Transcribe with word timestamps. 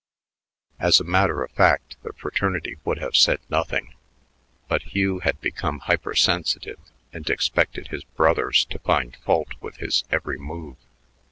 As 0.79 0.99
a 0.99 1.03
matter 1.03 1.43
of 1.43 1.51
fact, 1.51 1.95
the 2.01 2.11
fraternity 2.13 2.75
would 2.83 2.97
have 2.97 3.15
said 3.15 3.39
nothing, 3.51 3.93
but 4.67 4.81
Hugh 4.81 5.19
had 5.19 5.39
become 5.41 5.77
hypersensitive 5.77 6.79
and 7.13 7.29
expected 7.29 7.89
his 7.89 8.03
"brothers" 8.03 8.65
to 8.71 8.79
find 8.79 9.15
fault 9.17 9.49
with 9.59 9.77
his 9.77 10.03
every 10.09 10.39
move. 10.39 10.77